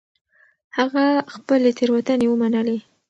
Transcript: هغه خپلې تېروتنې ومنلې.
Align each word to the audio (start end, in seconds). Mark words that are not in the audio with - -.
هغه 0.77 1.05
خپلې 1.35 1.69
تېروتنې 1.77 2.25
ومنلې. 2.29 2.77